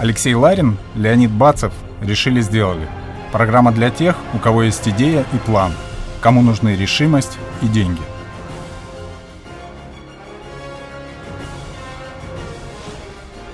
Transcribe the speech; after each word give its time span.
Алексей 0.00 0.32
Ларин, 0.32 0.78
Леонид 0.96 1.30
Бацев 1.30 1.74
решили 2.00 2.40
сделали. 2.40 2.88
Программа 3.32 3.70
для 3.70 3.90
тех, 3.90 4.16
у 4.32 4.38
кого 4.38 4.62
есть 4.62 4.88
идея 4.88 5.26
и 5.34 5.36
план, 5.36 5.74
кому 6.22 6.40
нужны 6.40 6.74
решимость 6.74 7.36
и 7.60 7.66
деньги. 7.66 8.00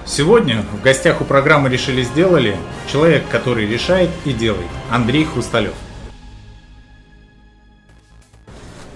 Сегодня 0.04 0.62
в 0.72 0.80
гостях 0.82 1.20
у 1.20 1.24
программы 1.24 1.68
«Решили 1.68 2.04
сделали» 2.04 2.56
человек, 2.92 3.24
который 3.28 3.66
решает 3.66 4.10
и 4.24 4.32
делает, 4.32 4.70
Андрей 4.88 5.24
Хрусталев. 5.24 5.74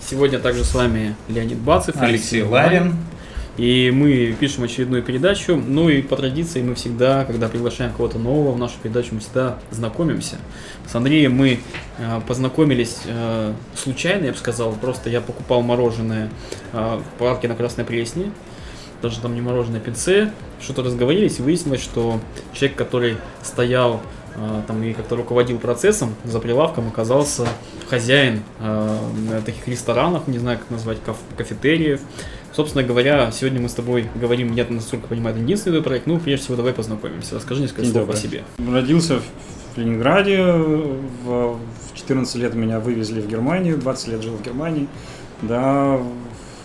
Сегодня 0.09 0.39
также 0.39 0.63
с 0.63 0.73
вами 0.73 1.17
Леонид 1.27 1.59
Бацев, 1.59 1.97
Алексей 1.99 2.45
Ларин. 2.45 2.95
И 3.61 3.91
мы 3.91 4.35
пишем 4.41 4.65
очередную 4.65 5.03
передачу. 5.03 5.55
Ну 5.55 5.91
и 5.91 6.01
по 6.01 6.17
традиции 6.17 6.63
мы 6.63 6.75
всегда, 6.75 7.27
когда 7.27 7.47
приглашаем 7.47 7.93
кого-то 7.93 8.19
нового 8.19 8.53
в 8.53 8.59
нашу 8.59 8.77
передачу, 8.83 9.11
мы 9.13 9.21
всегда 9.21 9.59
знакомимся. 9.71 10.37
С 10.91 10.95
Андреем 10.95 11.37
мы 11.37 11.61
э, 11.99 12.21
познакомились 12.27 13.03
э, 13.05 13.53
случайно, 13.77 14.25
я 14.25 14.33
бы 14.33 14.39
сказал. 14.39 14.73
Просто 14.73 15.11
я 15.11 15.21
покупал 15.21 15.61
мороженое 15.61 16.31
э, 16.73 17.01
в 17.01 17.19
парке 17.19 17.49
на 17.49 17.55
Красной 17.55 17.85
Пресне. 17.85 18.33
Даже 19.03 19.21
там 19.21 19.35
не 19.35 19.43
мороженое, 19.43 19.81
а 19.81 19.83
пицце. 19.83 20.33
Что-то 20.63 20.83
разговорились 20.83 21.39
и 21.39 21.43
выяснилось, 21.43 21.83
что 21.83 22.19
человек, 22.55 22.79
который 22.79 23.19
стоял 23.43 24.01
там 24.69 24.83
и 24.83 24.93
как-то 24.93 25.17
руководил 25.17 25.59
процессом 25.59 26.15
за 26.25 26.39
прилавком, 26.39 26.89
оказался 26.89 27.47
хозяин 27.89 28.43
э, 28.61 29.43
таких 29.45 29.67
ресторанов, 29.69 30.29
не 30.29 30.39
знаю 30.39 30.59
как 30.59 30.71
назвать, 30.71 30.99
каф- 31.05 31.37
кафетериев. 31.37 32.01
Собственно 32.53 32.83
говоря, 32.83 33.31
сегодня 33.31 33.61
мы 33.61 33.69
с 33.69 33.75
тобой 33.75 34.09
говорим, 34.15 34.53
я 34.55 34.67
насколько 34.69 35.07
понимаю, 35.07 35.37
это 35.37 35.45
единственный 35.45 35.75
твой 35.75 35.85
проект. 35.85 36.07
Ну, 36.07 36.19
прежде 36.19 36.45
всего, 36.45 36.57
давай 36.57 36.73
познакомимся. 36.73 37.37
Расскажи 37.37 37.63
несколько 37.63 37.83
слов 37.83 37.95
Добрый. 37.95 38.17
о 38.17 38.19
себе. 38.19 38.45
Родился 38.59 39.21
в 39.21 39.79
Ленинграде, 39.79 40.43
в, 40.43 41.57
в 41.57 41.59
14 41.95 42.35
лет 42.37 42.55
меня 42.55 42.81
вывезли 42.81 43.21
в 43.21 43.29
Германию, 43.29 43.79
20 43.79 44.09
лет 44.09 44.23
жил 44.23 44.35
в 44.35 44.43
Германии, 44.43 44.89
да, 45.43 45.99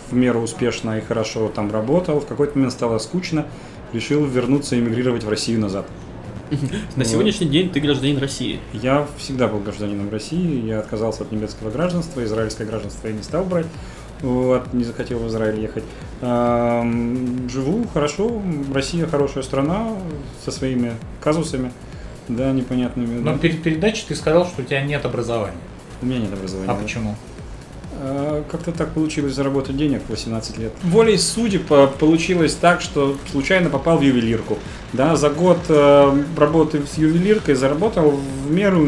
в 0.10 0.14
меру 0.14 0.42
успешно 0.42 0.98
и 0.98 1.02
хорошо 1.02 1.50
там 1.50 1.72
работал, 1.72 2.20
в 2.20 2.26
какой-то 2.26 2.58
момент 2.58 2.74
стало 2.74 2.98
скучно, 2.98 3.46
решил 3.94 4.26
вернуться 4.26 4.76
и 4.76 4.80
эмигрировать 4.80 5.24
в 5.24 5.30
Россию 5.30 5.60
назад. 5.60 5.86
На 6.96 7.06
сегодняшний 7.06 7.48
день 7.48 7.70
ты 7.70 7.80
гражданин 7.80 8.18
России. 8.20 8.60
Я 8.74 9.08
всегда 9.18 9.48
был 9.48 9.60
гражданином 9.60 10.12
России, 10.12 10.66
я 10.66 10.80
отказался 10.80 11.24
от 11.24 11.32
немецкого 11.32 11.72
гражданства, 11.72 12.24
израильское 12.24 12.66
гражданство 12.66 13.08
я 13.08 13.14
не 13.14 13.24
стал 13.24 13.46
брать, 13.46 13.66
вот, 14.22 14.74
не 14.74 14.84
захотел 14.84 15.20
в 15.20 15.28
Израиль 15.28 15.60
ехать. 15.60 15.84
Живу 16.22 17.86
хорошо, 17.94 18.42
Россия 18.74 19.06
хорошая 19.06 19.44
страна 19.44 19.90
со 20.44 20.52
своими 20.52 20.94
казусами, 21.22 21.72
да, 22.28 22.52
непонятными. 22.52 23.20
Но 23.20 23.34
да. 23.34 23.38
перед 23.38 23.62
передачей 23.62 24.06
ты 24.08 24.16
сказал, 24.16 24.46
что 24.46 24.62
у 24.62 24.66
тебя 24.66 24.82
нет 24.82 25.06
образования. 25.06 25.58
У 26.02 26.06
меня 26.06 26.20
нет 26.20 26.34
образования. 26.34 26.72
А 26.72 26.76
да. 26.76 26.82
почему? 26.82 27.16
А, 28.02 28.44
Как-то 28.50 28.72
так 28.72 28.92
получилось 28.92 29.34
заработать 29.34 29.78
денег 29.78 30.02
в 30.08 30.10
18 30.10 30.58
лет. 30.58 30.72
Волей 30.84 31.18
судеб 31.18 31.72
а, 31.72 31.88
получилось 31.88 32.56
так, 32.56 32.82
что 32.82 33.18
случайно 33.32 33.70
попал 33.70 33.98
в 33.98 34.02
ювелирку. 34.02 34.58
Да, 34.94 35.16
за 35.16 35.30
год 35.30 35.60
э, 35.68 36.24
работы 36.38 36.82
с 36.86 36.98
ювелиркой 36.98 37.56
заработал 37.56 38.12
в 38.12 38.52
меру 38.52 38.88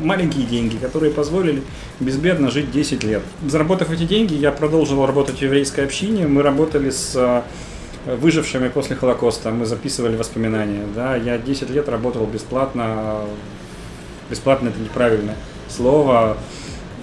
маленькие 0.00 0.46
деньги, 0.46 0.76
которые 0.76 1.12
позволили 1.12 1.62
безбедно 2.00 2.50
жить 2.50 2.70
10 2.70 3.04
лет. 3.04 3.22
Заработав 3.46 3.90
эти 3.90 4.04
деньги, 4.04 4.34
я 4.34 4.50
продолжил 4.52 5.04
работать 5.06 5.38
в 5.38 5.42
еврейской 5.42 5.84
общине. 5.84 6.26
Мы 6.26 6.42
работали 6.42 6.90
с 6.90 7.12
э, 7.16 7.42
выжившими 8.16 8.68
после 8.68 8.96
Холокоста, 8.96 9.50
мы 9.50 9.66
записывали 9.66 10.16
воспоминания. 10.16 10.84
Да, 10.94 11.16
я 11.16 11.38
10 11.38 11.70
лет 11.70 11.88
работал 11.88 12.26
бесплатно. 12.26 13.20
Бесплатно 14.30 14.68
это 14.68 14.78
неправильное 14.80 15.36
слово. 15.68 16.36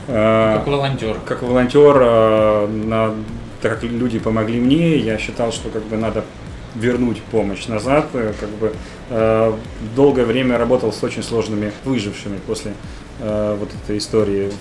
Э, 0.08 0.56
Как 0.58 0.68
волонтер. 0.68 1.18
как 1.26 1.44
волонтер, 1.44 1.98
э, 2.00 2.68
на, 2.68 3.14
так 3.62 3.74
как 3.80 3.84
люди 3.84 4.20
помогли 4.20 4.60
мне, 4.60 4.98
я 4.98 5.18
считал, 5.18 5.52
что 5.52 5.70
как 5.70 5.84
бы 5.84 5.98
надо 5.98 6.24
вернуть 6.80 7.22
помощь 7.32 7.68
назад. 7.68 8.08
э, 8.14 8.34
Как 8.40 8.50
бы 8.50 8.74
э, 9.10 9.54
долгое 9.96 10.26
время 10.26 10.58
работал 10.58 10.92
с 10.94 11.04
очень 11.04 11.24
сложными 11.24 11.72
выжившими 11.86 12.38
после 12.46 12.74
э, 13.20 13.58
вот 13.60 13.70
этой 13.84 13.98
истории 13.98 14.52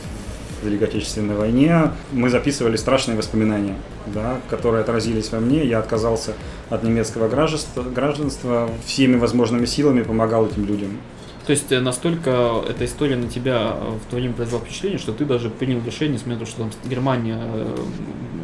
в 0.63 0.67
Великой 0.67 0.85
Отечественной 0.89 1.35
войне. 1.35 1.91
Мы 2.13 2.31
записывали 2.31 2.77
страшные 2.77 3.17
воспоминания, 3.17 3.75
да, 4.07 4.41
которые 4.49 4.81
отразились 4.81 5.31
во 5.31 5.39
мне. 5.39 5.65
Я 5.65 5.81
отказался 5.81 6.33
от 6.71 6.83
немецкого 6.83 7.29
гражданства, 7.29 7.83
гражданства 7.83 8.71
всеми 8.87 9.17
возможными 9.17 9.67
силами 9.67 10.03
помогал 10.03 10.47
этим 10.47 10.67
людям. 10.67 10.99
То 11.47 11.53
есть 11.53 11.71
э, 11.71 11.81
настолько 11.81 12.63
эта 12.69 12.87
история 12.87 13.17
на 13.17 13.29
тебя 13.29 13.75
э, 13.75 13.99
в 14.05 14.11
то 14.11 14.17
время 14.17 14.35
произвела 14.35 14.61
впечатление, 14.61 14.99
что 14.99 15.13
ты 15.13 15.25
даже 15.25 15.51
принял 15.51 15.81
решение, 15.85 16.15
несмотря 16.15 16.39
на 16.39 16.45
то, 16.45 16.51
что 16.51 16.59
там 16.61 16.71
Германия 16.89 17.39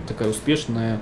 такая 0.06 0.28
успешная, 0.28 1.00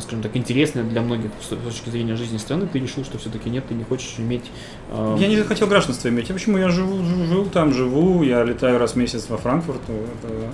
скажем 0.00 0.22
так, 0.22 0.36
интересная 0.36 0.84
для 0.84 1.00
многих 1.02 1.30
с 1.40 1.48
точки 1.48 1.88
зрения 1.90 2.14
жизни 2.16 2.36
страны, 2.36 2.68
ты 2.70 2.78
решил, 2.78 3.04
что 3.04 3.18
все-таки 3.18 3.48
нет, 3.50 3.64
ты 3.68 3.74
не 3.74 3.84
хочешь 3.84 4.14
иметь... 4.18 4.44
э, 4.90 5.16
Я 5.18 5.28
не 5.28 5.36
захотел 5.36 5.66
гражданство 5.66 6.08
иметь. 6.08 6.28
Почему 6.28 6.58
я 6.58 6.68
живу, 6.68 7.02
жил, 7.04 7.24
жил 7.26 7.46
там, 7.46 7.72
живу, 7.72 8.22
я 8.22 8.44
летаю 8.44 8.78
раз 8.78 8.92
в 8.92 8.96
месяц 8.96 9.26
во 9.28 9.38
Франкфурт. 9.38 9.80
Это 9.82 10.52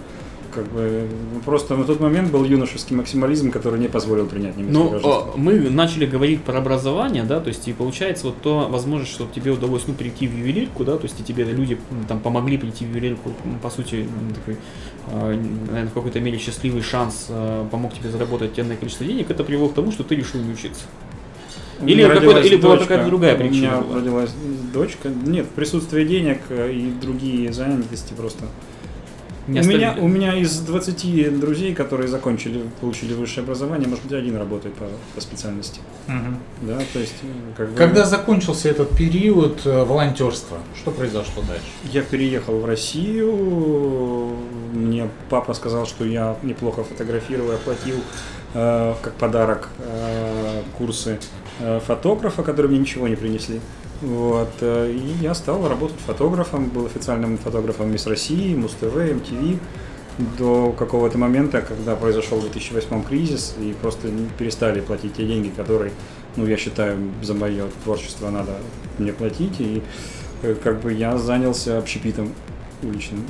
как 0.54 0.64
бы 0.72 1.08
просто 1.44 1.76
на 1.76 1.84
тот 1.84 2.00
момент 2.00 2.30
был 2.30 2.44
юношеский 2.44 2.94
максимализм, 2.96 3.50
который 3.50 3.80
не 3.80 3.88
позволил 3.88 4.26
принять 4.26 4.56
немецкое 4.56 4.82
Ну, 4.84 4.90
гражданство. 4.90 5.30
э, 5.34 5.38
мы 5.38 5.52
начали 5.70 6.06
говорить 6.06 6.42
про 6.42 6.58
образование, 6.58 7.24
да, 7.24 7.40
то 7.40 7.48
есть 7.48 7.66
и 7.68 7.72
получается 7.72 8.26
вот 8.26 8.36
то 8.42 8.68
возможность, 8.70 9.12
что 9.12 9.26
тебе 9.34 9.50
удалось, 9.50 9.82
ну, 9.86 9.94
перейти 9.94 10.26
в 10.28 10.36
ювелирку, 10.36 10.84
да, 10.84 10.96
то 10.96 11.04
есть 11.04 11.18
и 11.20 11.22
тебе 11.24 11.44
люди 11.44 11.78
там 12.08 12.20
помогли 12.20 12.56
прийти 12.58 12.84
в 12.84 12.88
ювелирку, 12.88 13.32
по 13.62 13.70
сути, 13.70 14.06
такой, 14.34 14.56
э, 15.08 15.40
наверное, 15.68 15.90
в 15.90 15.94
какой-то 15.94 16.20
мере 16.20 16.38
счастливый 16.38 16.82
шанс 16.82 17.26
э, 17.28 17.66
помог 17.70 17.92
тебе 17.94 18.10
заработать 18.10 18.58
энное 18.58 18.76
количество 18.76 19.04
денег, 19.06 19.30
это 19.30 19.44
привело 19.44 19.68
к 19.68 19.74
тому, 19.74 19.90
что 19.92 20.04
ты 20.04 20.14
решил 20.14 20.40
не 20.40 20.52
учиться. 20.52 20.84
У 21.80 21.86
или 21.86 22.02
родилась 22.04 22.46
или 22.46 22.56
была 22.56 22.76
какая-то 22.78 23.06
другая 23.08 23.34
У 23.34 23.38
причина 23.38 23.56
меня 23.56 23.80
была? 23.80 23.96
родилась 23.96 24.30
дочка. 24.72 25.08
Нет, 25.08 25.48
присутствие 25.50 26.06
денег 26.06 26.38
и 26.50 26.92
другие 27.02 27.52
занятости 27.52 28.14
просто. 28.14 28.44
Не 29.46 29.60
у, 29.60 29.64
меня, 29.64 29.94
у 30.00 30.08
меня 30.08 30.34
из 30.36 30.58
20 30.60 31.38
друзей, 31.38 31.74
которые 31.74 32.08
закончили, 32.08 32.62
получили 32.80 33.12
высшее 33.12 33.44
образование, 33.44 33.86
может 33.88 34.04
быть, 34.04 34.12
один 34.14 34.36
работает 34.36 34.74
по, 34.74 34.86
по 35.14 35.20
специальности. 35.20 35.80
Мгм. 36.06 36.38
Да, 36.62 36.78
то 36.92 36.98
есть, 36.98 37.14
э, 37.22 37.26
как 37.56 37.70
бы- 37.70 37.76
Когда 37.76 38.04
закончился 38.06 38.70
этот 38.70 38.96
период 38.96 39.60
э, 39.66 39.84
волонтерства, 39.84 40.58
что 40.76 40.90
произошло 40.90 41.42
дальше? 41.46 41.64
Я 41.92 42.02
переехал 42.02 42.58
в 42.58 42.64
Россию. 42.64 44.36
Мне 44.72 45.08
папа 45.28 45.52
сказал, 45.54 45.86
что 45.86 46.04
я 46.04 46.36
неплохо 46.42 46.82
фотографирую, 46.84 47.54
оплатил 47.54 47.96
э, 48.54 48.94
как 49.02 49.12
подарок 49.14 49.68
э, 49.78 50.62
курсы 50.78 51.18
фотографа, 51.58 52.42
которые 52.42 52.70
мне 52.70 52.80
ничего 52.80 53.08
не 53.08 53.16
принесли. 53.16 53.60
Вот, 54.00 54.50
э, 54.60 54.92
и 54.92 55.22
я 55.22 55.34
стал 55.34 55.66
работать 55.68 55.98
фотографом, 56.00 56.68
был 56.68 56.86
официальным 56.86 57.38
фотографом 57.38 57.90
Мисс 57.90 58.06
России, 58.06 58.54
Муз-ТВ, 58.54 58.94
МТВ 58.94 59.60
до 60.38 60.72
какого-то 60.72 61.18
момента, 61.18 61.60
когда 61.60 61.96
произошел 61.96 62.38
в 62.38 62.42
2008 62.42 63.02
кризис 63.04 63.56
и 63.60 63.72
просто 63.72 64.08
перестали 64.38 64.80
платить 64.80 65.14
те 65.14 65.26
деньги, 65.26 65.48
которые, 65.48 65.92
ну, 66.36 66.46
я 66.46 66.56
считаю, 66.56 66.98
за 67.22 67.34
мое 67.34 67.66
творчество 67.82 68.30
надо 68.30 68.58
мне 68.98 69.12
платить. 69.12 69.60
И 69.60 69.82
э, 70.42 70.54
как 70.62 70.80
бы 70.80 70.92
я 70.92 71.16
занялся 71.16 71.78
общепитом 71.78 72.32
уличным. 72.82 73.24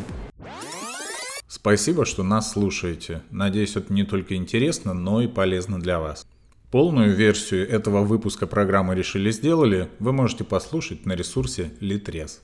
Спасибо, 1.46 2.04
что 2.04 2.22
нас 2.22 2.52
слушаете. 2.52 3.22
Надеюсь, 3.30 3.76
это 3.76 3.92
не 3.92 4.04
только 4.04 4.34
интересно, 4.34 4.92
но 4.92 5.22
и 5.22 5.28
полезно 5.28 5.80
для 5.80 6.00
вас. 6.00 6.26
Полную 6.74 7.14
версию 7.14 7.70
этого 7.70 8.02
выпуска 8.02 8.48
программы 8.48 8.96
«Решили 8.96 9.30
сделали» 9.30 9.86
вы 10.00 10.12
можете 10.12 10.42
послушать 10.42 11.06
на 11.06 11.12
ресурсе 11.12 11.70
Литрес. 11.78 12.40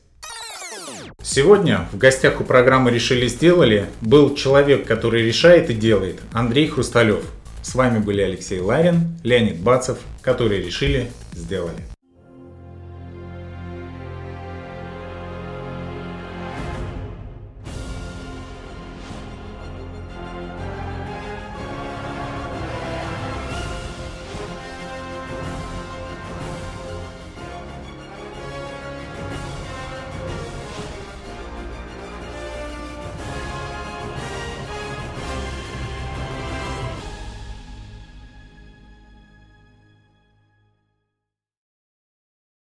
Сегодня 1.20 1.88
в 1.90 1.98
гостях 1.98 2.40
у 2.40 2.44
программы 2.44 2.92
«Решили 2.92 3.26
сделали» 3.26 3.86
был 4.00 4.36
человек, 4.36 4.86
который 4.86 5.24
решает 5.24 5.68
и 5.70 5.74
делает, 5.74 6.20
Андрей 6.30 6.68
Хрусталев. 6.68 7.24
С 7.62 7.74
вами 7.74 7.98
были 7.98 8.22
Алексей 8.22 8.60
Ларин, 8.60 9.18
Леонид 9.24 9.58
Бацев, 9.58 9.98
которые 10.22 10.62
решили, 10.62 11.10
сделали. 11.32 11.80